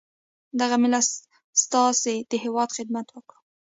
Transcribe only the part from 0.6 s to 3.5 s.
ملت ستاسي د هیواد خدمت وکړو.